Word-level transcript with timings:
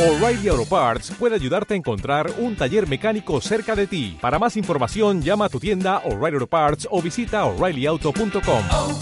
O'Reilly 0.00 0.48
Auto 0.48 0.64
Parts 0.64 1.10
puede 1.10 1.34
ayudarte 1.34 1.74
a 1.74 1.76
encontrar 1.76 2.32
un 2.38 2.56
taller 2.56 2.88
mecánico 2.88 3.38
cerca 3.42 3.76
de 3.76 3.86
ti. 3.86 4.16
Para 4.18 4.38
más 4.38 4.56
información, 4.56 5.20
llama 5.20 5.44
a 5.44 5.48
tu 5.50 5.60
tienda 5.60 5.98
O'Reilly 6.06 6.36
Auto 6.36 6.46
Parts 6.46 6.88
o 6.90 7.02
visita 7.02 7.44
oreillyauto.com. 7.44 8.64
oh, 8.72 8.98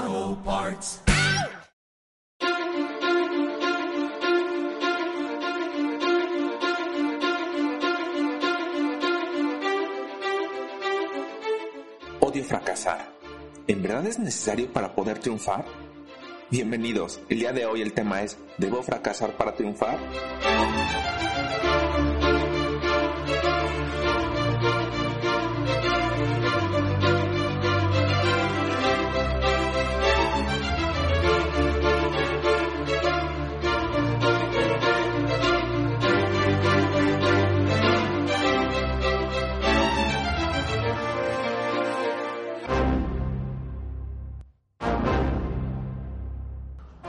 oh, 0.00 0.42
Parts. 0.44 1.00
Odio 12.18 12.42
fracasar. 12.42 13.12
¿En 13.68 13.80
verdad 13.80 14.04
es 14.06 14.18
necesario 14.18 14.72
para 14.72 14.92
poder 14.92 15.20
triunfar? 15.20 15.85
Bienvenidos. 16.48 17.20
El 17.28 17.40
día 17.40 17.52
de 17.52 17.66
hoy 17.66 17.82
el 17.82 17.92
tema 17.92 18.22
es 18.22 18.38
¿Debo 18.56 18.80
fracasar 18.80 19.36
para 19.36 19.52
triunfar? 19.56 19.98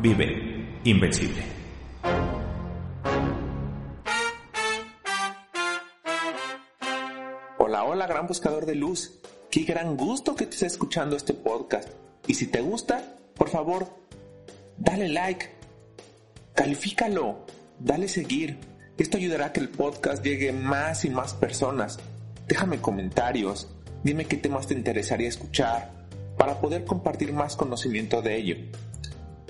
Vive 0.00 0.80
Invencible. 0.84 1.42
Hola, 7.58 7.84
hola, 7.84 8.06
gran 8.06 8.26
buscador 8.26 8.66
de 8.66 8.74
luz. 8.74 9.18
Qué 9.50 9.62
gran 9.64 9.96
gusto 9.96 10.36
que 10.36 10.44
estés 10.44 10.62
escuchando 10.62 11.16
este 11.16 11.34
podcast. 11.34 11.88
Y 12.26 12.34
si 12.34 12.46
te 12.46 12.60
gusta, 12.60 13.02
por 13.34 13.48
favor, 13.48 13.88
dale 14.76 15.08
like, 15.08 15.50
califícalo, 16.54 17.46
dale 17.78 18.08
seguir. 18.08 18.58
Esto 18.98 19.16
ayudará 19.16 19.46
a 19.46 19.52
que 19.52 19.60
el 19.60 19.68
podcast 19.68 20.24
llegue 20.24 20.52
más 20.52 21.04
y 21.04 21.10
más 21.10 21.34
personas. 21.34 21.98
Déjame 22.46 22.80
comentarios, 22.80 23.68
dime 24.02 24.26
qué 24.26 24.36
temas 24.36 24.66
te 24.66 24.74
interesaría 24.74 25.28
escuchar 25.28 25.92
para 26.36 26.60
poder 26.60 26.84
compartir 26.84 27.32
más 27.32 27.56
conocimiento 27.56 28.22
de 28.22 28.36
ello. 28.36 28.56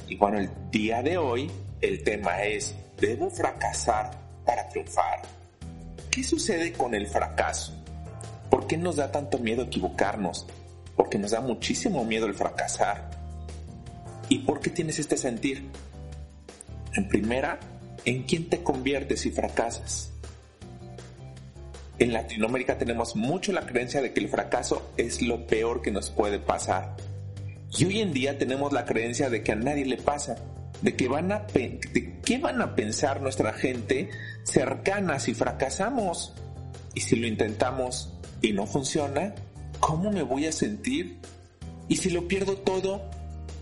Y 0.08 0.16
bueno, 0.16 0.38
el 0.38 0.50
día 0.70 1.02
de 1.02 1.18
hoy 1.18 1.50
el 1.80 2.02
tema 2.02 2.42
es, 2.44 2.74
¿debo 3.00 3.28
fracasar 3.30 4.10
para 4.44 4.68
triunfar? 4.68 5.22
¿Qué 6.10 6.22
sucede 6.22 6.72
con 6.72 6.94
el 6.94 7.06
fracaso? 7.06 7.72
¿Por 8.50 8.66
qué 8.66 8.76
nos 8.76 8.96
da 8.96 9.10
tanto 9.10 9.38
miedo 9.38 9.64
equivocarnos? 9.64 10.46
Porque 10.94 11.18
nos 11.18 11.32
da 11.32 11.40
muchísimo 11.40 12.04
miedo 12.04 12.26
el 12.26 12.34
fracasar. 12.34 13.10
¿Y 14.28 14.38
por 14.40 14.60
qué 14.60 14.70
tienes 14.70 14.98
este 14.98 15.16
sentir? 15.16 15.68
En 16.94 17.08
primera, 17.08 17.58
¿en 18.04 18.22
quién 18.22 18.48
te 18.48 18.62
conviertes 18.62 19.20
si 19.20 19.30
fracasas? 19.30 20.12
En 21.98 22.12
Latinoamérica 22.12 22.78
tenemos 22.78 23.16
mucho 23.16 23.52
la 23.52 23.66
creencia 23.66 24.02
de 24.02 24.12
que 24.12 24.20
el 24.20 24.28
fracaso 24.28 24.92
es 24.96 25.22
lo 25.22 25.46
peor 25.46 25.82
que 25.82 25.90
nos 25.90 26.10
puede 26.10 26.38
pasar. 26.38 26.94
Y 27.78 27.84
hoy 27.84 28.00
en 28.00 28.12
día 28.12 28.38
tenemos 28.38 28.72
la 28.72 28.84
creencia 28.84 29.30
de 29.30 29.42
que 29.42 29.52
a 29.52 29.56
nadie 29.56 29.84
le 29.84 29.96
pasa, 29.96 30.36
de 30.82 30.96
que 30.96 31.08
van 31.08 31.32
a 31.32 31.46
de 31.52 32.20
qué 32.24 32.38
van 32.38 32.60
a 32.60 32.74
pensar 32.74 33.20
nuestra 33.20 33.52
gente 33.52 34.10
cercana 34.44 35.18
si 35.18 35.34
fracasamos. 35.34 36.34
Y 36.94 37.00
si 37.00 37.16
lo 37.16 37.26
intentamos 37.26 38.12
y 38.40 38.52
no 38.52 38.66
funciona, 38.66 39.34
¿cómo 39.80 40.10
me 40.10 40.22
voy 40.22 40.46
a 40.46 40.52
sentir? 40.52 41.18
Y 41.88 41.96
si 41.96 42.10
lo 42.10 42.26
pierdo 42.26 42.56
todo, 42.56 43.02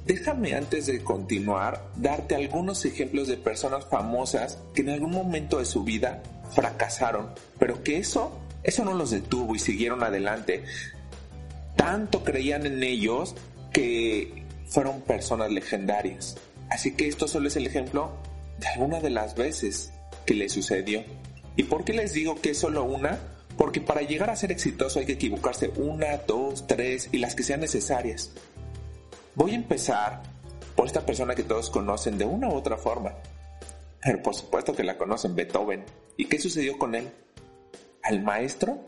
déjame 0.06 0.54
antes 0.54 0.86
de 0.86 1.02
continuar 1.02 1.90
darte 1.96 2.36
algunos 2.36 2.84
ejemplos 2.84 3.28
de 3.28 3.36
personas 3.36 3.86
famosas 3.86 4.58
que 4.74 4.82
en 4.82 4.90
algún 4.90 5.10
momento 5.10 5.58
de 5.58 5.64
su 5.64 5.82
vida 5.82 6.22
fracasaron, 6.52 7.30
pero 7.58 7.82
que 7.82 7.98
eso, 7.98 8.38
eso 8.62 8.84
no 8.84 8.94
los 8.94 9.10
detuvo 9.10 9.54
y 9.54 9.58
siguieron 9.58 10.02
adelante. 10.02 10.64
Tanto 11.76 12.22
creían 12.22 12.66
en 12.66 12.82
ellos 12.82 13.34
que 13.74 14.44
fueron 14.66 15.02
personas 15.02 15.50
legendarias. 15.50 16.36
Así 16.70 16.96
que 16.96 17.08
esto 17.08 17.28
solo 17.28 17.48
es 17.48 17.56
el 17.56 17.66
ejemplo 17.66 18.12
de 18.58 18.68
alguna 18.68 19.00
de 19.00 19.10
las 19.10 19.34
veces 19.34 19.92
que 20.24 20.32
le 20.32 20.48
sucedió. 20.48 21.02
¿Y 21.56 21.64
por 21.64 21.84
qué 21.84 21.92
les 21.92 22.14
digo 22.14 22.40
que 22.40 22.50
es 22.50 22.58
solo 22.58 22.84
una? 22.84 23.18
Porque 23.58 23.80
para 23.80 24.00
llegar 24.00 24.30
a 24.30 24.36
ser 24.36 24.52
exitoso 24.52 25.00
hay 25.00 25.06
que 25.06 25.12
equivocarse 25.12 25.70
una, 25.76 26.16
dos, 26.26 26.66
tres 26.66 27.10
y 27.12 27.18
las 27.18 27.34
que 27.34 27.42
sean 27.42 27.60
necesarias. 27.60 28.30
Voy 29.34 29.50
a 29.52 29.56
empezar 29.56 30.22
por 30.74 30.86
esta 30.86 31.04
persona 31.04 31.34
que 31.34 31.42
todos 31.42 31.68
conocen 31.68 32.16
de 32.16 32.24
una 32.24 32.48
u 32.48 32.54
otra 32.54 32.76
forma. 32.76 33.12
Pero 34.00 34.22
por 34.22 34.34
supuesto 34.34 34.74
que 34.74 34.84
la 34.84 34.96
conocen, 34.96 35.34
Beethoven. 35.34 35.84
¿Y 36.16 36.26
qué 36.26 36.38
sucedió 36.38 36.78
con 36.78 36.94
él? 36.94 37.08
Al 38.02 38.22
maestro 38.22 38.78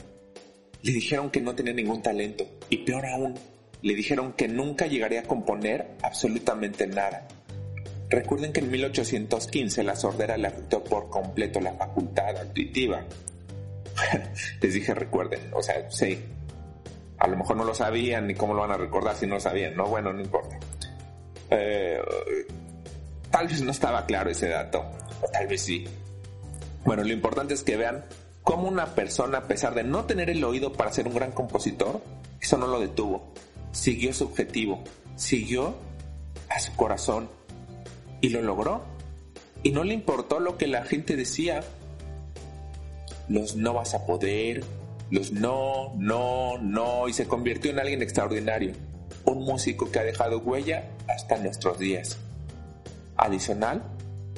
le 0.82 0.92
dijeron 0.92 1.30
que 1.30 1.40
no 1.40 1.54
tenía 1.54 1.72
ningún 1.72 2.02
talento. 2.02 2.46
Y 2.70 2.78
peor 2.78 3.06
aún, 3.06 3.34
le 3.82 3.94
dijeron 3.94 4.32
que 4.32 4.48
nunca 4.48 4.86
llegaría 4.86 5.20
a 5.20 5.24
componer 5.24 5.96
absolutamente 6.02 6.86
nada. 6.86 7.26
Recuerden 8.08 8.52
que 8.52 8.60
en 8.60 8.70
1815 8.70 9.82
la 9.82 9.96
sordera 9.96 10.36
le 10.36 10.48
afectó 10.48 10.82
por 10.82 11.10
completo 11.10 11.60
la 11.60 11.72
facultad 11.72 12.36
auditiva. 12.36 13.04
Les 14.60 14.74
dije 14.74 14.94
recuerden, 14.94 15.40
o 15.52 15.62
sea, 15.62 15.90
sí. 15.90 16.18
A 17.18 17.26
lo 17.26 17.36
mejor 17.36 17.56
no 17.56 17.64
lo 17.64 17.74
sabían 17.74 18.26
ni 18.26 18.34
cómo 18.34 18.54
lo 18.54 18.60
van 18.60 18.72
a 18.72 18.76
recordar 18.76 19.16
si 19.16 19.26
no 19.26 19.34
lo 19.34 19.40
sabían, 19.40 19.74
¿no? 19.74 19.86
Bueno, 19.86 20.12
no 20.12 20.20
importa. 20.20 20.58
Eh, 21.50 21.98
tal 23.30 23.48
vez 23.48 23.62
no 23.62 23.70
estaba 23.70 24.04
claro 24.06 24.30
ese 24.30 24.48
dato, 24.48 24.84
o 25.22 25.28
tal 25.28 25.46
vez 25.46 25.62
sí. 25.62 25.84
Bueno, 26.84 27.02
lo 27.02 27.12
importante 27.12 27.54
es 27.54 27.62
que 27.62 27.76
vean 27.76 28.04
cómo 28.42 28.68
una 28.68 28.94
persona, 28.94 29.38
a 29.38 29.48
pesar 29.48 29.74
de 29.74 29.82
no 29.82 30.04
tener 30.04 30.30
el 30.30 30.44
oído 30.44 30.72
para 30.72 30.92
ser 30.92 31.08
un 31.08 31.14
gran 31.14 31.32
compositor, 31.32 32.00
eso 32.40 32.56
no 32.58 32.66
lo 32.66 32.78
detuvo. 32.78 33.32
Siguió 33.76 34.14
su 34.14 34.24
objetivo, 34.24 34.82
siguió 35.16 35.76
a 36.48 36.58
su 36.58 36.74
corazón 36.76 37.28
y 38.22 38.30
lo 38.30 38.40
logró. 38.40 38.82
Y 39.62 39.70
no 39.70 39.84
le 39.84 39.92
importó 39.92 40.40
lo 40.40 40.56
que 40.56 40.66
la 40.66 40.82
gente 40.86 41.14
decía. 41.14 41.62
Los 43.28 43.54
no 43.54 43.74
vas 43.74 43.92
a 43.92 44.06
poder, 44.06 44.64
los 45.10 45.30
no, 45.30 45.94
no, 45.98 46.56
no, 46.56 47.06
y 47.06 47.12
se 47.12 47.28
convirtió 47.28 47.70
en 47.70 47.78
alguien 47.78 48.00
extraordinario. 48.00 48.72
Un 49.26 49.44
músico 49.44 49.90
que 49.90 49.98
ha 49.98 50.04
dejado 50.04 50.38
huella 50.38 50.88
hasta 51.06 51.36
nuestros 51.36 51.78
días. 51.78 52.16
Adicional, 53.18 53.82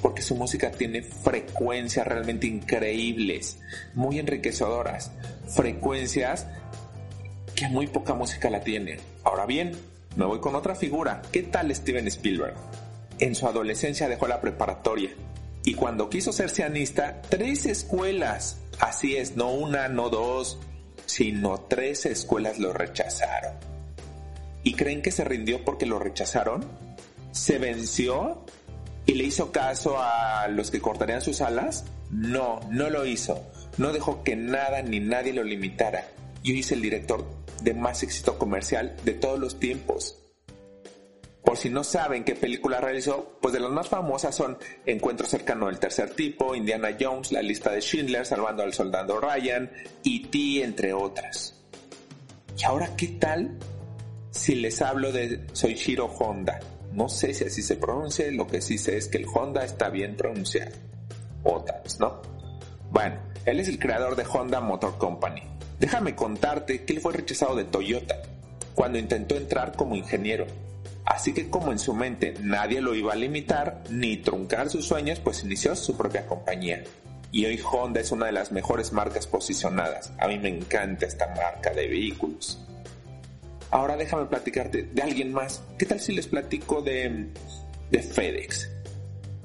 porque 0.03 0.21
su 0.21 0.35
música 0.35 0.73
tiene 0.73 1.03
frecuencias 1.03 2.09
realmente 2.09 2.49
increíbles, 2.49 3.61
muy 3.95 4.19
enriquecedoras, 4.19 5.13
frecuencias 5.47 6.49
que 7.59 7.69
muy 7.69 7.89
poca 7.89 8.15
música 8.15 8.51
la 8.51 8.61
tiene. 8.61 8.99
Ahora 9.25 9.45
bien, 9.45 9.73
me 10.15 10.25
voy 10.25 10.39
con 10.39 10.55
otra 10.55 10.77
figura. 10.77 11.23
¿Qué 11.33 11.43
tal 11.43 11.75
Steven 11.75 12.07
Spielberg? 12.07 12.55
En 13.19 13.35
su 13.35 13.49
adolescencia 13.49 14.09
dejó 14.09 14.29
la 14.29 14.41
preparatoria 14.41 15.11
y 15.65 15.75
cuando 15.75 16.09
quiso 16.09 16.33
ser 16.33 16.51
cianista, 16.51 17.21
tres 17.29 17.67
escuelas, 17.67 18.59
así 18.79 19.17
es, 19.17 19.35
no 19.35 19.51
una, 19.51 19.89
no 19.89 20.09
dos, 20.09 20.61
sino 21.07 21.59
tres 21.63 22.07
escuelas 22.07 22.61
lo 22.61 22.73
rechazaron. 22.73 23.55
¿Y 24.63 24.75
creen 24.75 25.03
que 25.03 25.11
se 25.11 25.25
rindió 25.25 25.65
porque 25.65 25.85
lo 25.85 25.99
rechazaron? 25.99 26.65
¿Se 27.33 27.59
venció 27.59 28.45
y 29.05 29.15
le 29.15 29.25
hizo 29.25 29.51
caso 29.51 29.97
a 29.99 30.47
los 30.47 30.71
que 30.71 30.81
cortarían 30.81 31.23
sus 31.23 31.41
alas? 31.41 31.87
No, 32.13 32.61
no 32.71 32.89
lo 32.89 33.05
hizo. 33.05 33.43
No 33.79 33.93
dejó 33.93 34.23
que 34.23 34.37
nada 34.37 34.81
ni 34.83 35.01
nadie 35.01 35.33
lo 35.33 35.43
limitara. 35.43 36.07
Y 36.45 36.53
hoy 36.53 36.65
el 36.71 36.81
director 36.81 37.27
de 37.63 37.75
más 37.75 38.03
éxito 38.03 38.39
comercial 38.39 38.97
de 39.05 39.13
todos 39.13 39.39
los 39.39 39.59
tiempos. 39.59 40.19
Por 41.49 41.57
si 41.57 41.71
no 41.71 41.83
saben 41.83 42.25
qué 42.25 42.35
película 42.35 42.79
realizó, 42.79 43.39
pues 43.41 43.55
de 43.55 43.61
las 43.61 43.71
más 43.71 43.89
famosas 43.89 44.35
son 44.35 44.59
Encuentro 44.85 45.27
cercano 45.27 45.67
del 45.67 45.79
tercer 45.79 46.11
tipo, 46.11 46.55
Indiana 46.55 46.95
Jones, 47.01 47.33
La 47.33 47.41
lista 47.41 47.71
de 47.71 47.81
Schindler, 47.81 48.27
Salvando 48.27 48.63
al 48.63 48.75
soldado 48.75 49.19
Ryan, 49.19 49.71
E.T., 50.05 50.63
entre 50.63 50.93
otras. 50.93 51.55
Y 52.59 52.65
ahora, 52.65 52.95
¿qué 52.97 53.09
tal 53.09 53.57
si 54.31 54.57
les 54.57 54.83
hablo 54.83 55.11
de 55.11 55.47
Soichiro 55.55 56.07
Honda? 56.07 56.61
No 56.93 57.09
sé 57.09 57.33
si 57.33 57.45
así 57.45 57.63
se 57.63 57.77
pronuncia, 57.77 58.31
lo 58.31 58.47
que 58.47 58.61
sí 58.61 58.77
sé 58.77 58.99
es 58.99 59.09
que 59.09 59.17
el 59.17 59.27
Honda 59.33 59.65
está 59.65 59.89
bien 59.89 60.17
pronunciado. 60.17 60.73
O 61.45 61.63
tal 61.63 61.81
vez, 61.83 61.99
¿no? 61.99 62.21
Bueno, 62.91 63.23
él 63.47 63.61
es 63.61 63.69
el 63.69 63.79
creador 63.79 64.17
de 64.17 64.25
Honda 64.25 64.61
Motor 64.61 64.99
Company. 64.99 65.43
Déjame 65.79 66.15
contarte 66.15 66.85
que 66.85 66.95
él 66.95 67.01
fue 67.01 67.13
rechazado 67.13 67.55
de 67.55 67.65
Toyota 67.65 68.17
cuando 68.75 68.99
intentó 68.99 69.37
entrar 69.37 69.77
como 69.77 69.97
ingeniero. 69.97 70.47
Así 71.05 71.33
que 71.33 71.49
como 71.49 71.73
en 71.73 71.79
su 71.79 71.95
mente 71.95 72.35
nadie 72.43 72.81
lo 72.81 72.95
iba 72.95 73.13
a 73.13 73.17
limitar 73.17 73.83
ni 73.89 74.19
truncar 74.19 74.69
sus 74.69 74.87
sueños, 74.87 75.21
pues 75.21 75.43
inició 75.43 75.75
su 75.75 75.97
propia 75.97 76.27
compañía. 76.27 76.85
Y 77.31 77.47
hoy 77.47 77.61
Honda 77.61 78.01
es 78.01 78.13
una 78.13 78.27
de 78.27 78.33
las 78.33 78.53
mejores 78.53 78.93
marcas 78.93 79.27
posicionadas. 79.27 80.13
A 80.19 80.29
mí 80.29 80.39
me 80.39 80.49
encanta 80.49 81.07
esta 81.07 81.29
marca 81.29 81.71
de 81.71 81.89
vehículos. 81.89 82.59
Ahora 83.71 83.97
déjame 83.97 84.27
platicarte 84.27 84.83
de 84.83 85.03
alguien 85.03 85.33
más. 85.33 85.63
¿Qué 85.79 85.87
tal 85.87 86.01
si 86.01 86.13
les 86.13 86.27
platico 86.27 86.83
de, 86.83 87.29
de 87.91 88.03
FedEx? 88.03 88.71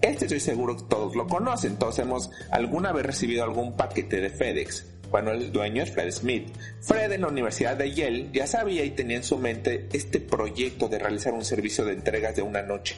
Este 0.02 0.26
estoy 0.26 0.40
seguro 0.40 0.78
que 0.78 0.84
todos 0.84 1.16
lo 1.16 1.28
conocen. 1.28 1.78
Todos 1.78 2.00
hemos 2.00 2.30
alguna 2.52 2.92
vez 2.92 3.06
recibido 3.06 3.44
algún 3.44 3.76
paquete 3.76 4.22
de 4.22 4.30
FedEx. 4.30 4.86
Bueno, 5.14 5.30
el 5.30 5.52
dueño 5.52 5.86
Fred 5.86 6.10
Smith. 6.10 6.48
Fred 6.82 7.12
en 7.12 7.22
la 7.22 7.28
Universidad 7.28 7.78
de 7.78 7.94
Yale 7.94 8.30
ya 8.34 8.48
sabía 8.48 8.84
y 8.84 8.90
tenía 8.90 9.18
en 9.18 9.24
su 9.24 9.38
mente 9.38 9.88
este 9.94 10.20
proyecto 10.20 10.88
de 10.88 10.98
realizar 10.98 11.36
un 11.36 11.46
servicio 11.46 11.86
de 11.86 11.94
entregas 11.94 12.36
de 12.36 12.42
una 12.42 12.64
noche. 12.64 12.96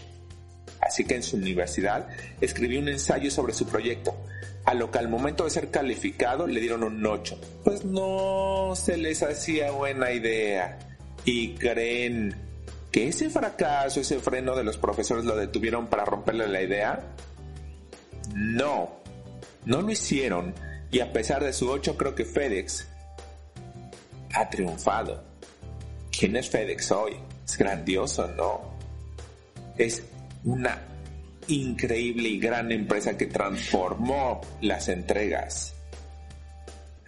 Así 0.79 1.03
que 1.03 1.15
en 1.15 1.23
su 1.23 1.35
universidad 1.35 2.07
escribió 2.39 2.79
un 2.79 2.87
ensayo 2.87 3.29
sobre 3.29 3.53
su 3.53 3.67
proyecto, 3.67 4.15
a 4.63 4.73
lo 4.73 4.89
que 4.91 4.99
al 4.99 5.09
momento 5.09 5.43
de 5.43 5.49
ser 5.49 5.71
calificado 5.71 6.47
le 6.47 6.61
dieron 6.61 6.83
un 6.83 7.05
8. 7.05 7.37
Pues 7.65 7.83
no 7.83 8.71
se 8.77 8.95
les 8.95 9.21
hacía 9.21 9.71
buena 9.71 10.13
idea. 10.13 10.79
Y 11.25 11.55
creen 11.55 12.33
que 12.93 13.09
ese 13.09 13.29
fracaso, 13.29 13.99
ese 13.99 14.19
freno 14.19 14.55
de 14.55 14.63
los 14.63 14.77
profesores 14.77 15.25
lo 15.25 15.35
detuvieron 15.35 15.87
para 15.87 16.05
romperle 16.05 16.47
la 16.47 16.61
idea. 16.61 16.97
No, 18.33 19.01
no 19.65 19.81
lo 19.81 19.91
hicieron 19.91 20.53
y 20.95 21.01
a 21.01 21.11
pesar 21.11 21.43
de 21.43 21.51
su 21.51 21.69
8 21.69 21.97
creo 21.97 22.15
que 22.15 22.23
FedEx 22.23 22.87
ha 24.33 24.49
triunfado. 24.49 25.21
¿Quién 26.17 26.37
es 26.37 26.49
FedEx 26.49 26.89
hoy? 26.93 27.17
Es 27.43 27.57
grandioso, 27.57 28.29
¿no? 28.29 28.61
Es 29.75 30.03
una 30.45 30.81
increíble 31.49 32.29
y 32.29 32.39
gran 32.39 32.71
empresa 32.71 33.17
que 33.17 33.25
transformó 33.25 34.39
las 34.61 34.87
entregas. 34.87 35.75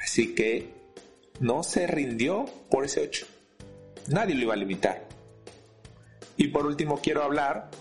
Así 0.04 0.36
que 0.36 0.70
no 1.40 1.64
se 1.64 1.88
rindió 1.88 2.44
por 2.70 2.84
ese 2.84 3.00
8. 3.04 3.26
Nadie 4.10 4.36
lo 4.36 4.42
iba 4.42 4.54
a 4.54 4.58
limitar. 4.58 5.02
Y 6.36 6.50
por 6.50 6.66
último 6.66 7.00
quiero 7.02 7.24
hablar 7.24 7.72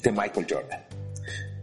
de 0.00 0.12
Michael 0.12 0.46
Jordan. 0.48 0.87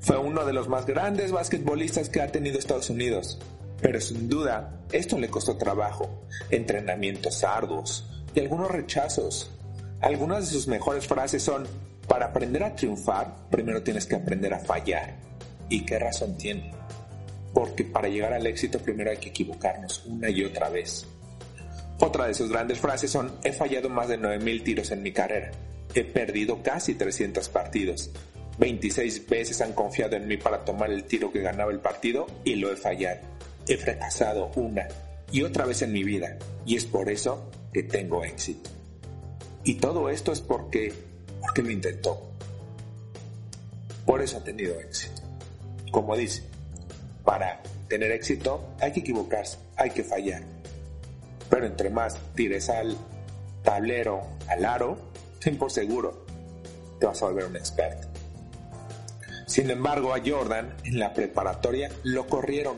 Fue 0.05 0.19
uno 0.19 0.45
de 0.45 0.53
los 0.53 0.69
más 0.69 0.85
grandes 0.85 1.31
basquetbolistas 1.31 2.09
que 2.09 2.21
ha 2.21 2.31
tenido 2.31 2.59
Estados 2.59 2.91
Unidos. 2.91 3.39
Pero 3.81 3.99
sin 3.99 4.29
duda, 4.29 4.81
esto 4.91 5.17
le 5.17 5.29
costó 5.29 5.57
trabajo, 5.57 6.27
entrenamientos 6.51 7.43
arduos 7.43 8.07
y 8.35 8.39
algunos 8.39 8.69
rechazos. 8.69 9.49
Algunas 10.01 10.45
de 10.45 10.51
sus 10.51 10.67
mejores 10.67 11.07
frases 11.07 11.41
son, 11.41 11.65
para 12.07 12.27
aprender 12.27 12.63
a 12.63 12.75
triunfar, 12.75 13.49
primero 13.49 13.81
tienes 13.81 14.05
que 14.05 14.15
aprender 14.15 14.53
a 14.53 14.59
fallar. 14.59 15.15
¿Y 15.69 15.87
qué 15.87 15.97
razón 15.97 16.37
tiene? 16.37 16.71
Porque 17.51 17.83
para 17.83 18.07
llegar 18.07 18.33
al 18.33 18.45
éxito 18.45 18.77
primero 18.77 19.09
hay 19.09 19.17
que 19.17 19.29
equivocarnos 19.29 20.05
una 20.05 20.29
y 20.29 20.43
otra 20.43 20.69
vez. 20.69 21.07
Otra 21.99 22.27
de 22.27 22.35
sus 22.35 22.51
grandes 22.51 22.77
frases 22.77 23.09
son, 23.09 23.31
he 23.43 23.53
fallado 23.53 23.89
más 23.89 24.07
de 24.07 24.19
9.000 24.19 24.63
tiros 24.63 24.91
en 24.91 25.01
mi 25.01 25.11
carrera. 25.11 25.49
He 25.95 26.03
perdido 26.03 26.61
casi 26.61 26.93
300 26.93 27.49
partidos. 27.49 28.11
26 28.57 29.27
veces 29.27 29.61
han 29.61 29.73
confiado 29.73 30.15
en 30.15 30.27
mí 30.27 30.37
para 30.37 30.63
tomar 30.63 30.89
el 30.89 31.03
tiro 31.03 31.31
que 31.31 31.41
ganaba 31.41 31.71
el 31.71 31.79
partido 31.79 32.27
y 32.43 32.55
lo 32.55 32.71
he 32.71 32.75
fallado. 32.75 33.19
He 33.67 33.77
fracasado 33.77 34.51
una 34.55 34.87
y 35.31 35.43
otra 35.43 35.65
vez 35.65 35.81
en 35.81 35.91
mi 35.91 36.03
vida 36.03 36.37
y 36.65 36.75
es 36.75 36.85
por 36.85 37.09
eso 37.09 37.49
que 37.73 37.83
tengo 37.83 38.23
éxito. 38.23 38.69
Y 39.63 39.75
todo 39.75 40.09
esto 40.09 40.31
es 40.31 40.41
porque, 40.41 40.93
porque 41.41 41.63
lo 41.63 41.71
intentó. 41.71 42.21
Por 44.05 44.21
eso 44.21 44.37
ha 44.37 44.43
tenido 44.43 44.79
éxito. 44.79 45.21
Como 45.91 46.15
dice, 46.15 46.43
para 47.23 47.61
tener 47.89 48.11
éxito 48.11 48.75
hay 48.79 48.93
que 48.93 48.99
equivocarse, 48.99 49.57
hay 49.75 49.89
que 49.89 50.03
fallar. 50.03 50.43
Pero 51.49 51.65
entre 51.65 51.89
más 51.89 52.17
tires 52.35 52.69
al 52.69 52.95
tablero, 53.63 54.21
al 54.47 54.63
aro, 54.63 54.97
ten 55.39 55.57
por 55.57 55.71
seguro, 55.71 56.25
te 56.99 57.07
vas 57.07 57.21
a 57.21 57.25
volver 57.25 57.45
un 57.45 57.55
experto. 57.57 58.14
Sin 59.45 59.69
embargo, 59.69 60.13
a 60.13 60.21
Jordan 60.25 60.75
en 60.83 60.99
la 60.99 61.13
preparatoria 61.13 61.91
lo 62.03 62.27
corrieron. 62.27 62.77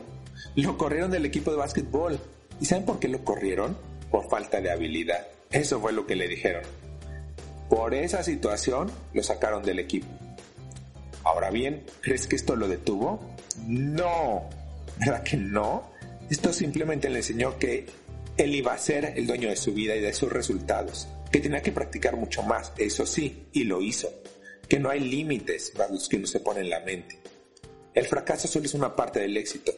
Lo 0.54 0.76
corrieron 0.76 1.10
del 1.10 1.24
equipo 1.24 1.50
de 1.50 1.56
básquetbol. 1.56 2.20
¿Y 2.60 2.66
saben 2.66 2.84
por 2.84 2.98
qué 2.98 3.08
lo 3.08 3.24
corrieron? 3.24 3.76
Por 4.10 4.28
falta 4.28 4.60
de 4.60 4.70
habilidad. 4.70 5.26
Eso 5.50 5.80
fue 5.80 5.92
lo 5.92 6.06
que 6.06 6.16
le 6.16 6.28
dijeron. 6.28 6.62
Por 7.70 7.94
esa 7.94 8.22
situación 8.22 8.90
lo 9.12 9.22
sacaron 9.22 9.62
del 9.62 9.78
equipo. 9.78 10.06
Ahora 11.24 11.50
bien, 11.50 11.84
¿crees 12.00 12.26
que 12.26 12.36
esto 12.36 12.56
lo 12.56 12.68
detuvo? 12.68 13.20
No. 13.66 14.48
¿Verdad 14.98 15.22
que 15.22 15.36
no? 15.36 15.90
Esto 16.30 16.52
simplemente 16.52 17.08
le 17.08 17.18
enseñó 17.18 17.58
que 17.58 17.86
él 18.36 18.54
iba 18.54 18.72
a 18.72 18.78
ser 18.78 19.14
el 19.16 19.26
dueño 19.26 19.48
de 19.48 19.56
su 19.56 19.72
vida 19.72 19.96
y 19.96 20.00
de 20.00 20.12
sus 20.12 20.30
resultados, 20.30 21.08
que 21.30 21.40
tenía 21.40 21.62
que 21.62 21.72
practicar 21.72 22.16
mucho 22.16 22.42
más, 22.42 22.72
eso 22.78 23.04
sí, 23.04 23.48
y 23.52 23.64
lo 23.64 23.82
hizo 23.82 24.08
que 24.68 24.78
no 24.78 24.90
hay 24.90 25.00
límites 25.00 25.70
para 25.70 25.90
los 25.90 26.08
que 26.08 26.16
uno 26.16 26.26
se 26.26 26.40
pone 26.40 26.60
en 26.60 26.70
la 26.70 26.80
mente. 26.80 27.18
El 27.94 28.06
fracaso 28.06 28.46
solo 28.46 28.66
es 28.66 28.74
una 28.74 28.94
parte 28.94 29.20
del 29.20 29.36
éxito. 29.36 29.72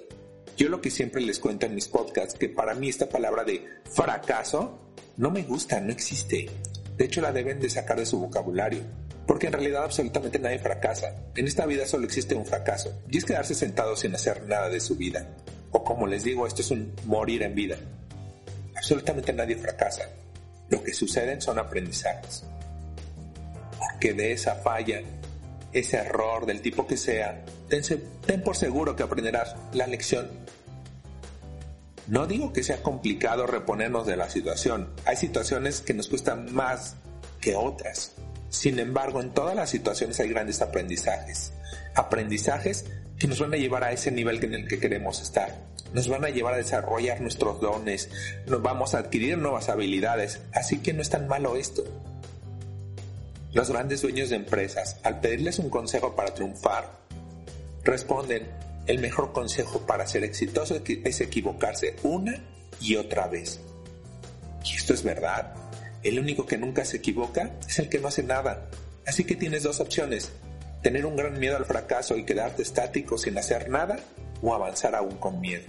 Yo 0.56 0.68
lo 0.68 0.80
que 0.80 0.90
siempre 0.90 1.22
les 1.22 1.38
cuento 1.38 1.66
en 1.66 1.74
mis 1.74 1.88
podcasts, 1.88 2.34
que 2.34 2.48
para 2.48 2.74
mí 2.74 2.88
esta 2.88 3.08
palabra 3.08 3.44
de 3.44 3.64
fracaso 3.90 4.92
no 5.16 5.30
me 5.30 5.44
gusta, 5.44 5.80
no 5.80 5.92
existe. 5.92 6.50
De 6.96 7.04
hecho 7.04 7.20
la 7.20 7.32
deben 7.32 7.60
de 7.60 7.70
sacar 7.70 7.98
de 7.98 8.04
su 8.04 8.18
vocabulario, 8.18 8.82
porque 9.26 9.46
en 9.46 9.52
realidad 9.52 9.84
absolutamente 9.84 10.38
nadie 10.38 10.58
fracasa. 10.58 11.14
En 11.36 11.46
esta 11.46 11.66
vida 11.66 11.86
solo 11.86 12.04
existe 12.04 12.34
un 12.34 12.44
fracaso, 12.44 13.00
y 13.08 13.18
es 13.18 13.24
quedarse 13.24 13.54
sentado 13.54 13.96
sin 13.96 14.14
hacer 14.14 14.44
nada 14.46 14.68
de 14.68 14.80
su 14.80 14.96
vida. 14.96 15.36
O 15.70 15.84
como 15.84 16.08
les 16.08 16.24
digo, 16.24 16.46
esto 16.46 16.62
es 16.62 16.70
un 16.72 16.92
morir 17.06 17.42
en 17.42 17.54
vida. 17.54 17.76
Absolutamente 18.74 19.32
nadie 19.32 19.56
fracasa. 19.56 20.02
Lo 20.68 20.82
que 20.82 20.92
suceden 20.92 21.40
son 21.40 21.58
aprendizajes 21.58 22.44
que 24.00 24.14
de 24.14 24.32
esa 24.32 24.56
falla, 24.56 25.02
ese 25.72 25.98
error 25.98 26.46
del 26.46 26.62
tipo 26.62 26.86
que 26.86 26.96
sea, 26.96 27.44
ten, 27.68 28.42
por 28.42 28.56
seguro 28.56 28.96
que 28.96 29.02
aprenderás 29.02 29.54
la 29.72 29.86
lección. 29.86 30.28
No 32.08 32.26
digo 32.26 32.52
que 32.52 32.64
sea 32.64 32.82
complicado 32.82 33.46
reponernos 33.46 34.06
de 34.06 34.16
la 34.16 34.28
situación. 34.28 34.90
Hay 35.04 35.16
situaciones 35.16 35.80
que 35.80 35.94
nos 35.94 36.08
cuestan 36.08 36.52
más 36.52 36.96
que 37.40 37.54
otras. 37.54 38.12
Sin 38.48 38.80
embargo, 38.80 39.20
en 39.20 39.30
todas 39.30 39.54
las 39.54 39.70
situaciones 39.70 40.18
hay 40.18 40.28
grandes 40.28 40.60
aprendizajes. 40.60 41.52
Aprendizajes 41.94 42.86
que 43.16 43.28
nos 43.28 43.38
van 43.38 43.54
a 43.54 43.58
llevar 43.58 43.84
a 43.84 43.92
ese 43.92 44.10
nivel 44.10 44.42
en 44.42 44.54
el 44.54 44.66
que 44.66 44.80
queremos 44.80 45.22
estar. 45.22 45.56
Nos 45.92 46.08
van 46.08 46.24
a 46.24 46.30
llevar 46.30 46.54
a 46.54 46.56
desarrollar 46.56 47.20
nuestros 47.20 47.60
dones. 47.60 48.10
Nos 48.46 48.60
vamos 48.60 48.94
a 48.94 48.98
adquirir 48.98 49.38
nuevas 49.38 49.68
habilidades. 49.68 50.40
Así 50.52 50.78
que 50.78 50.92
no 50.92 51.02
es 51.02 51.10
tan 51.10 51.28
malo 51.28 51.54
esto. 51.54 51.84
Los 53.52 53.68
grandes 53.68 54.02
dueños 54.02 54.30
de 54.30 54.36
empresas, 54.36 54.98
al 55.02 55.18
pedirles 55.18 55.58
un 55.58 55.70
consejo 55.70 56.14
para 56.14 56.32
triunfar, 56.32 57.00
responden, 57.82 58.46
el 58.86 59.00
mejor 59.00 59.32
consejo 59.32 59.80
para 59.86 60.06
ser 60.06 60.22
exitoso 60.22 60.80
es 60.86 61.20
equivocarse 61.20 61.96
una 62.04 62.44
y 62.80 62.94
otra 62.94 63.26
vez. 63.26 63.60
Y 64.64 64.76
esto 64.76 64.94
es 64.94 65.02
verdad. 65.02 65.52
El 66.04 66.20
único 66.20 66.46
que 66.46 66.58
nunca 66.58 66.84
se 66.84 66.98
equivoca 66.98 67.50
es 67.68 67.80
el 67.80 67.88
que 67.88 67.98
no 67.98 68.06
hace 68.06 68.22
nada. 68.22 68.70
Así 69.04 69.24
que 69.24 69.34
tienes 69.34 69.64
dos 69.64 69.80
opciones. 69.80 70.30
Tener 70.82 71.04
un 71.04 71.16
gran 71.16 71.38
miedo 71.40 71.56
al 71.56 71.64
fracaso 71.64 72.16
y 72.16 72.24
quedarte 72.24 72.62
estático 72.62 73.18
sin 73.18 73.36
hacer 73.36 73.68
nada 73.68 73.98
o 74.42 74.54
avanzar 74.54 74.94
aún 74.94 75.16
con 75.16 75.40
miedo. 75.40 75.66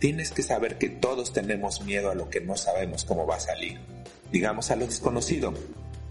Tienes 0.00 0.32
que 0.32 0.42
saber 0.42 0.78
que 0.78 0.88
todos 0.88 1.32
tenemos 1.32 1.82
miedo 1.82 2.10
a 2.10 2.16
lo 2.16 2.28
que 2.28 2.40
no 2.40 2.56
sabemos 2.56 3.04
cómo 3.04 3.24
va 3.24 3.36
a 3.36 3.40
salir 3.40 3.97
digamos, 4.32 4.70
a 4.70 4.76
lo 4.76 4.86
desconocido. 4.86 5.54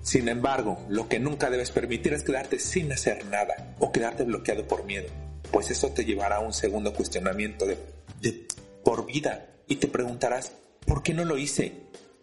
Sin 0.01 0.29
embargo, 0.29 0.79
lo 0.89 1.09
que 1.09 1.19
nunca 1.19 1.49
debes 1.49 1.71
permitir 1.71 2.13
es 2.13 2.23
quedarte 2.23 2.59
sin 2.59 2.91
hacer 2.91 3.25
nada 3.25 3.75
o 3.79 3.91
quedarte 3.91 4.23
bloqueado 4.23 4.65
por 4.65 4.85
miedo, 4.85 5.07
pues 5.51 5.69
eso 5.69 5.89
te 5.89 6.05
llevará 6.05 6.37
a 6.37 6.39
un 6.39 6.53
segundo 6.53 6.93
cuestionamiento 6.93 7.65
de, 7.65 7.77
por 8.83 9.05
vida 9.05 9.47
y 9.67 9.75
te 9.75 9.87
preguntarás, 9.87 10.53
¿por 10.85 11.03
qué 11.03 11.13
no 11.13 11.25
lo 11.25 11.37
hice? 11.37 11.73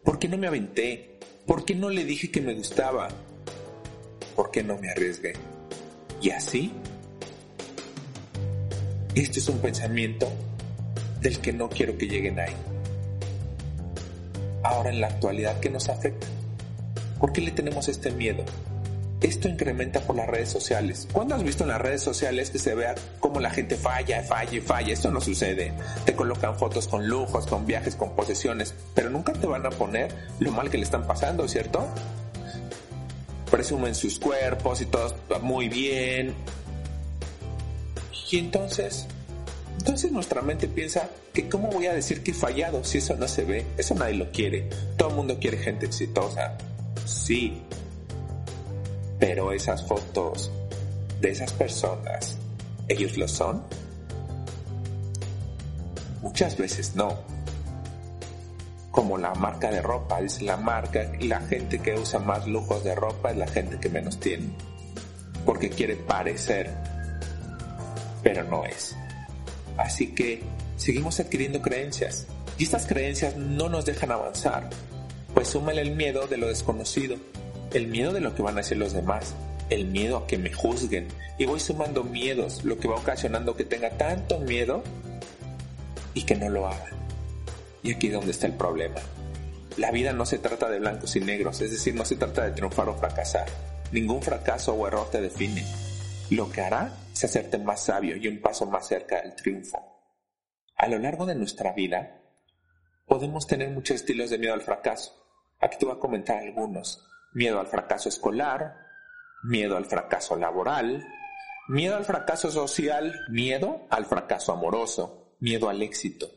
¿Por 0.02 0.18
qué 0.18 0.28
no 0.28 0.38
me 0.38 0.46
aventé? 0.46 1.18
¿Por 1.46 1.64
qué 1.64 1.74
no 1.74 1.90
le 1.90 2.04
dije 2.04 2.30
que 2.30 2.40
me 2.40 2.54
gustaba? 2.54 3.08
¿Por 4.34 4.50
qué 4.50 4.62
no 4.62 4.78
me 4.78 4.90
arriesgué? 4.90 5.34
Y 6.22 6.30
así, 6.30 6.72
este 9.14 9.40
es 9.40 9.48
un 9.48 9.58
pensamiento 9.58 10.32
del 11.20 11.38
que 11.40 11.52
no 11.52 11.68
quiero 11.68 11.98
que 11.98 12.06
lleguen 12.06 12.38
ahí. 12.40 12.54
Ahora 14.64 14.88
en 14.88 15.00
la 15.00 15.08
actualidad, 15.08 15.60
¿qué 15.60 15.68
nos 15.68 15.90
afecta? 15.90 16.26
¿Por 17.20 17.32
qué 17.32 17.42
le 17.42 17.50
tenemos 17.50 17.86
este 17.88 18.10
miedo? 18.10 18.44
Esto 19.20 19.48
incrementa 19.48 20.00
por 20.00 20.16
las 20.16 20.26
redes 20.26 20.48
sociales. 20.48 21.06
¿Cuándo 21.12 21.34
has 21.34 21.42
visto 21.42 21.64
en 21.64 21.68
las 21.68 21.80
redes 21.80 22.02
sociales 22.02 22.50
que 22.50 22.58
se 22.58 22.74
vea 22.74 22.94
cómo 23.20 23.40
la 23.40 23.50
gente 23.50 23.76
falla, 23.76 24.22
falla, 24.22 24.62
falla? 24.62 24.92
Esto 24.92 25.10
no 25.10 25.20
sucede. 25.20 25.74
Te 26.06 26.14
colocan 26.14 26.58
fotos 26.58 26.88
con 26.88 27.06
lujos, 27.06 27.46
con 27.46 27.66
viajes, 27.66 27.94
con 27.94 28.16
posesiones, 28.16 28.74
pero 28.94 29.10
nunca 29.10 29.34
te 29.34 29.46
van 29.46 29.66
a 29.66 29.70
poner 29.70 30.14
lo 30.40 30.50
mal 30.50 30.70
que 30.70 30.78
le 30.78 30.84
están 30.84 31.06
pasando, 31.06 31.46
¿cierto? 31.46 31.86
Presumen 33.50 33.94
sus 33.94 34.18
cuerpos 34.18 34.80
y 34.80 34.86
todo 34.86 35.14
muy 35.42 35.68
bien. 35.68 36.34
Y 38.30 38.38
entonces, 38.38 39.06
entonces 39.78 40.10
nuestra 40.12 40.40
mente 40.40 40.68
piensa 40.68 41.08
que 41.32 41.48
cómo 41.48 41.68
voy 41.68 41.86
a 41.86 41.92
decir 41.92 42.22
que 42.22 42.30
he 42.30 42.34
fallado 42.34 42.84
si 42.84 42.98
eso 42.98 43.16
no 43.16 43.28
se 43.28 43.44
ve, 43.44 43.66
eso 43.76 43.94
nadie 43.94 44.14
lo 44.14 44.30
quiere. 44.30 44.68
Todo 44.96 45.10
el 45.10 45.14
mundo 45.16 45.38
quiere 45.38 45.58
gente 45.58 45.86
exitosa. 45.86 46.56
Sí, 47.04 47.62
pero 49.18 49.52
esas 49.52 49.86
fotos 49.86 50.50
de 51.20 51.30
esas 51.30 51.52
personas, 51.52 52.38
¿ellos 52.88 53.16
lo 53.16 53.28
son? 53.28 53.62
Muchas 56.22 56.56
veces 56.56 56.94
no. 56.94 57.18
Como 58.90 59.18
la 59.18 59.34
marca 59.34 59.70
de 59.70 59.82
ropa, 59.82 60.20
dice 60.20 60.44
la 60.44 60.56
marca, 60.56 61.10
la 61.20 61.40
gente 61.40 61.80
que 61.80 61.94
usa 61.94 62.20
más 62.20 62.46
lujos 62.46 62.84
de 62.84 62.94
ropa 62.94 63.32
es 63.32 63.36
la 63.36 63.46
gente 63.46 63.78
que 63.78 63.88
menos 63.88 64.18
tiene. 64.18 64.54
Porque 65.44 65.68
quiere 65.68 65.96
parecer, 65.96 66.70
pero 68.22 68.44
no 68.44 68.64
es. 68.64 68.96
Así 69.76 70.14
que 70.14 70.42
seguimos 70.76 71.20
adquiriendo 71.20 71.62
creencias. 71.62 72.26
Y 72.58 72.64
estas 72.64 72.86
creencias 72.86 73.36
no 73.36 73.68
nos 73.68 73.84
dejan 73.84 74.12
avanzar. 74.12 74.70
Pues 75.34 75.48
súmale 75.48 75.82
el 75.82 75.96
miedo 75.96 76.26
de 76.26 76.36
lo 76.36 76.46
desconocido 76.46 77.16
el 77.74 77.88
miedo 77.88 78.12
de 78.12 78.20
lo 78.20 78.34
que 78.34 78.42
van 78.42 78.56
a 78.56 78.60
hacer 78.60 78.78
los 78.78 78.92
demás, 78.92 79.34
el 79.68 79.86
miedo 79.86 80.16
a 80.16 80.26
que 80.26 80.38
me 80.38 80.52
juzguen. 80.52 81.08
Y 81.38 81.46
voy 81.46 81.58
sumando 81.58 82.04
miedos, 82.04 82.64
lo 82.64 82.78
que 82.78 82.88
va 82.88 82.94
ocasionando 82.94 83.56
que 83.56 83.64
tenga 83.64 83.90
tanto 83.90 84.38
miedo 84.38 84.82
y 86.14 86.22
que 86.22 86.36
no 86.36 86.48
lo 86.48 86.68
haga. 86.68 86.90
Y 87.82 87.92
aquí 87.92 88.06
es 88.06 88.12
donde 88.14 88.30
está 88.30 88.46
el 88.46 88.54
problema. 88.54 89.00
La 89.76 89.90
vida 89.90 90.12
no 90.12 90.24
se 90.24 90.38
trata 90.38 90.70
de 90.70 90.78
blancos 90.78 91.16
y 91.16 91.20
negros, 91.20 91.60
es 91.60 91.72
decir, 91.72 91.94
no 91.94 92.04
se 92.04 92.16
trata 92.16 92.44
de 92.44 92.52
triunfar 92.52 92.88
o 92.88 92.94
fracasar. 92.94 93.46
Ningún 93.90 94.22
fracaso 94.22 94.72
o 94.74 94.86
error 94.86 95.10
te 95.10 95.20
define. 95.20 95.64
Lo 96.30 96.50
que 96.50 96.62
hará 96.62 96.90
es 97.12 97.24
hacerte 97.24 97.58
más 97.58 97.84
sabio 97.84 98.16
y 98.16 98.28
un 98.28 98.40
paso 98.40 98.66
más 98.66 98.88
cerca 98.88 99.20
del 99.20 99.34
triunfo. 99.34 99.78
A 100.76 100.88
lo 100.88 100.98
largo 100.98 101.26
de 101.26 101.34
nuestra 101.34 101.72
vida, 101.72 102.22
podemos 103.06 103.46
tener 103.46 103.70
muchos 103.70 103.96
estilos 103.96 104.30
de 104.30 104.38
miedo 104.38 104.54
al 104.54 104.62
fracaso. 104.62 105.12
Aquí 105.60 105.76
te 105.78 105.84
voy 105.84 105.94
a 105.94 106.00
comentar 106.00 106.38
algunos 106.38 107.06
miedo 107.34 107.60
al 107.60 107.66
fracaso 107.66 108.08
escolar, 108.08 108.76
miedo 109.42 109.76
al 109.76 109.84
fracaso 109.84 110.36
laboral, 110.36 111.06
miedo 111.68 111.96
al 111.96 112.04
fracaso 112.04 112.50
social, 112.50 113.14
miedo 113.28 113.86
al 113.90 114.06
fracaso 114.06 114.52
amoroso, 114.52 115.36
miedo 115.40 115.68
al 115.68 115.82
éxito. 115.82 116.30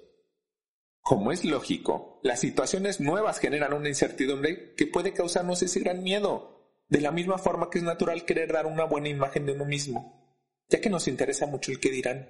Como 1.02 1.32
es 1.32 1.46
lógico, 1.46 2.20
las 2.24 2.42
situaciones 2.42 3.00
nuevas 3.00 3.40
generan 3.40 3.74
una 3.74 3.88
incertidumbre 3.88 4.74
que 4.76 4.88
puede 4.88 5.14
causarnos 5.14 5.62
ese 5.62 5.80
gran 5.80 6.04
miedo, 6.04 6.57
de 6.90 7.02
la 7.02 7.12
misma 7.12 7.38
forma 7.38 7.70
que 7.70 7.80
es 7.80 7.84
natural 7.84 8.26
querer 8.26 8.52
dar 8.52 8.66
una 8.66 8.86
buena 8.86 9.10
imagen 9.10 9.46
de 9.46 9.54
uno 9.54 9.66
mismo, 9.66 10.36
ya 10.70 10.80
que 10.80 10.90
nos 10.90 11.08
interesa 11.08 11.46
mucho 11.46 11.72
el 11.72 11.80
que 11.80 11.92
dirán. 11.92 12.30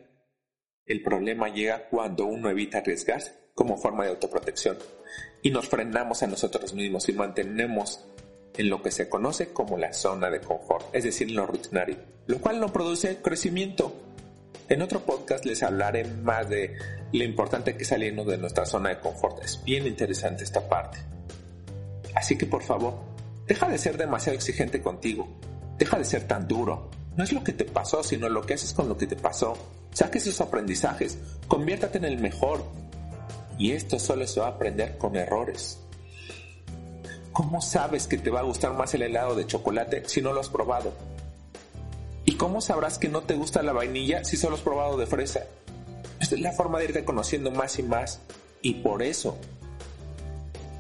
El 0.86 1.04
problema 1.04 1.50
llega 1.50 1.90
cuando 1.90 2.26
uno 2.26 2.50
evita 2.50 2.80
arriesgarse 2.80 3.34
como 3.54 3.78
forma 3.78 4.04
de 4.04 4.12
autoprotección 4.12 4.78
y 5.42 5.52
nos 5.52 5.68
frenamos 5.68 6.24
a 6.24 6.28
nosotros 6.28 6.74
mismos 6.74 7.10
y 7.10 7.14
mantenemos 7.14 8.06
en 8.56 8.70
lo 8.70 8.82
que 8.82 8.92
se 8.92 9.10
conoce 9.10 9.54
como 9.54 9.78
la 9.78 9.94
zona 9.94 10.30
de 10.30 10.42
confort, 10.42 10.94
es 10.94 11.04
decir, 11.04 11.30
en 11.30 11.36
lo 11.36 11.46
rutinario, 11.46 11.98
lo 12.26 12.40
cual 12.40 12.60
no 12.60 12.74
produce 12.74 13.18
crecimiento. 13.22 13.94
En 14.70 14.82
otro 14.82 15.02
podcast 15.02 15.46
les 15.46 15.64
hablaré 15.64 16.04
más 16.04 16.50
de 16.50 16.76
lo 17.14 17.24
importante 17.24 17.76
que 17.76 17.84
es 17.84 17.90
salirnos 17.90 18.28
de 18.28 18.38
nuestra 18.38 18.66
zona 18.66 18.90
de 18.90 19.00
confort. 19.00 19.44
Es 19.44 19.64
bien 19.64 19.88
interesante 19.88 20.44
esta 20.44 20.68
parte. 20.68 20.98
Así 22.16 22.38
que 22.38 22.48
por 22.48 22.64
favor, 22.64 22.96
deja 23.48 23.68
de 23.70 23.78
ser 23.78 23.98
demasiado 23.98 24.36
exigente 24.36 24.82
contigo. 24.82 25.28
Deja 25.78 25.98
de 25.98 26.06
ser 26.06 26.28
tan 26.28 26.48
duro. 26.48 26.90
No 27.16 27.24
es 27.24 27.32
lo 27.32 27.44
que 27.44 27.54
te 27.54 27.66
pasó, 27.66 28.04
sino 28.04 28.30
lo 28.30 28.46
que 28.46 28.54
haces 28.54 28.74
con 28.74 28.90
lo 28.90 28.98
que 28.98 29.08
te 29.08 29.16
pasó. 29.16 29.58
Saque 29.92 30.20
esos 30.20 30.40
aprendizajes, 30.42 31.18
conviértate 31.48 31.98
en 31.98 32.06
el 32.06 32.20
mejor. 32.20 32.64
Y 33.58 33.72
esto 33.72 33.98
solo 33.98 34.28
se 34.28 34.40
va 34.40 34.48
a 34.48 34.52
aprender 34.52 34.98
con 34.98 35.16
errores. 35.16 35.80
¿Cómo 37.32 37.62
sabes 37.62 38.08
que 38.08 38.18
te 38.18 38.30
va 38.30 38.42
a 38.42 38.44
gustar 38.44 38.74
más 38.74 38.94
el 38.94 39.04
helado 39.04 39.36
de 39.36 39.46
chocolate 39.46 40.04
si 40.08 40.22
no 40.22 40.34
lo 40.34 40.42
has 40.42 40.50
probado? 40.50 40.94
¿Y 42.26 42.36
cómo 42.36 42.62
sabrás 42.62 42.98
que 42.98 43.10
no 43.10 43.22
te 43.22 43.36
gusta 43.36 43.64
la 43.64 43.74
vainilla 43.74 44.24
si 44.24 44.38
solo 44.38 44.56
has 44.56 44.62
probado 44.62 44.98
de 44.98 45.08
fresa? 45.08 45.46
Esta 46.20 46.36
es 46.36 46.42
la 46.42 46.52
forma 46.52 46.80
de 46.80 46.86
ir 46.86 46.94
reconociendo 46.94 47.52
más 47.52 47.80
y 47.80 47.84
más. 47.84 48.20
Y 48.62 48.76
por 48.76 49.02
eso, 49.02 49.38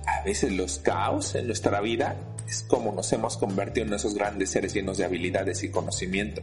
a 0.06 0.24
veces 0.24 0.52
los 0.52 0.80
caos 0.80 1.36
en 1.36 1.48
nuestra 1.48 1.80
vida 1.80 2.16
es 2.48 2.64
como 2.64 2.94
nos 2.94 3.12
hemos 3.12 3.38
convertido 3.38 3.86
en 3.86 3.94
esos 3.94 4.16
grandes 4.16 4.52
seres 4.52 4.74
llenos 4.74 4.98
de 4.98 5.06
habilidades 5.06 5.64
y 5.64 5.70
conocimiento. 5.70 6.42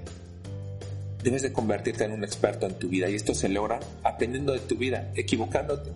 Debes 1.22 1.42
de 1.42 1.52
convertirte 1.52 2.04
en 2.04 2.12
un 2.12 2.24
experto 2.24 2.66
en 2.66 2.78
tu 2.78 2.88
vida 2.88 3.08
y 3.08 3.14
esto 3.14 3.34
se 3.34 3.48
logra 3.48 3.80
aprendiendo 4.02 4.52
de 4.52 4.60
tu 4.60 4.76
vida, 4.76 5.10
equivocándote. 5.14 5.90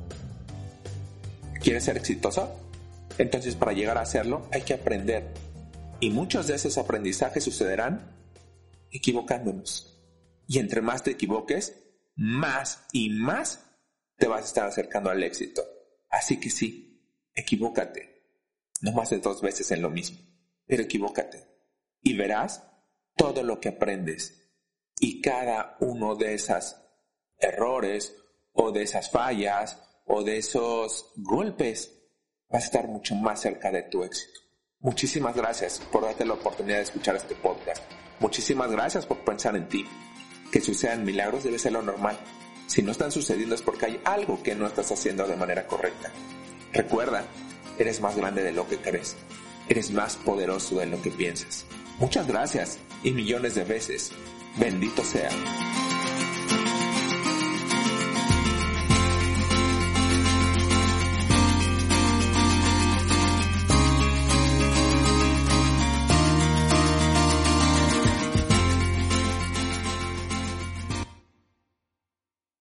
¿Quieres 1.60 1.84
ser 1.84 1.98
exitoso? 1.98 2.50
Entonces 3.18 3.54
para 3.54 3.72
llegar 3.72 3.98
a 3.98 4.02
hacerlo 4.02 4.46
hay 4.50 4.62
que 4.62 4.74
aprender. 4.74 5.34
Y 6.00 6.10
muchos 6.10 6.46
de 6.46 6.54
esos 6.54 6.78
aprendizajes 6.78 7.44
sucederán 7.44 8.16
equivocándonos. 8.90 10.00
Y 10.46 10.58
entre 10.58 10.80
más 10.80 11.02
te 11.02 11.10
equivoques, 11.10 11.74
más 12.16 12.86
y 12.92 13.10
más 13.10 13.64
te 14.16 14.26
vas 14.26 14.42
a 14.42 14.46
estar 14.46 14.66
acercando 14.66 15.10
al 15.10 15.22
éxito. 15.22 15.62
Así 16.08 16.40
que 16.40 16.48
sí, 16.48 17.04
equivócate. 17.34 18.17
No 18.80 18.92
más 18.92 19.10
de 19.10 19.18
dos 19.18 19.42
veces 19.42 19.70
en 19.70 19.82
lo 19.82 19.90
mismo, 19.90 20.18
pero 20.66 20.82
equivócate. 20.82 21.46
Y 22.02 22.16
verás 22.16 22.62
todo 23.16 23.42
lo 23.42 23.60
que 23.60 23.70
aprendes. 23.70 24.50
Y 25.00 25.20
cada 25.20 25.76
uno 25.80 26.14
de 26.14 26.34
esos 26.34 26.76
errores 27.38 28.14
o 28.52 28.72
de 28.72 28.82
esas 28.82 29.10
fallas 29.10 29.78
o 30.06 30.22
de 30.22 30.38
esos 30.38 31.12
golpes 31.16 31.92
vas 32.48 32.62
a 32.62 32.66
estar 32.66 32.88
mucho 32.88 33.14
más 33.14 33.40
cerca 33.40 33.70
de 33.70 33.82
tu 33.82 34.02
éxito. 34.02 34.40
Muchísimas 34.80 35.36
gracias 35.36 35.80
por 35.92 36.04
darte 36.04 36.24
la 36.24 36.34
oportunidad 36.34 36.76
de 36.76 36.84
escuchar 36.84 37.16
este 37.16 37.34
podcast. 37.34 37.82
Muchísimas 38.20 38.70
gracias 38.70 39.06
por 39.06 39.24
pensar 39.24 39.56
en 39.56 39.68
ti. 39.68 39.84
Que 40.52 40.60
sucedan 40.60 41.04
milagros 41.04 41.44
debe 41.44 41.58
ser 41.58 41.72
lo 41.72 41.82
normal. 41.82 42.18
Si 42.66 42.82
no 42.82 42.92
están 42.92 43.12
sucediendo 43.12 43.54
es 43.54 43.62
porque 43.62 43.86
hay 43.86 44.00
algo 44.04 44.42
que 44.42 44.54
no 44.54 44.66
estás 44.66 44.90
haciendo 44.92 45.26
de 45.26 45.36
manera 45.36 45.66
correcta. 45.66 46.10
Recuerda, 46.72 47.24
eres 47.78 48.00
más 48.00 48.16
grande 48.16 48.42
de 48.42 48.52
lo 48.52 48.68
que 48.68 48.78
crees. 48.78 49.16
Eres 49.68 49.90
más 49.90 50.16
poderoso 50.16 50.78
de 50.78 50.86
lo 50.86 51.00
que 51.02 51.10
piensas. 51.10 51.66
Muchas 51.98 52.26
gracias 52.26 52.78
y 53.02 53.10
millones 53.12 53.54
de 53.54 53.64
veces. 53.64 54.12
Bendito 54.56 55.04
sea. 55.04 55.30